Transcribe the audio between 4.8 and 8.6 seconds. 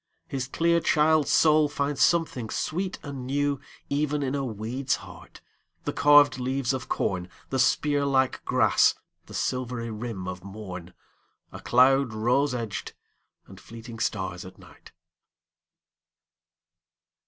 heart, the carved leaves of corn, The spear like